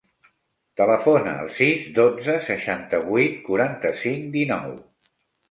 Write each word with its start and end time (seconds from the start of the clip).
Telefona 0.79 1.33
al 1.41 1.51
sis, 1.57 1.83
dotze, 1.97 2.39
seixanta-vuit, 2.47 3.37
quaranta-cinc, 3.51 4.27
dinou. 4.41 4.75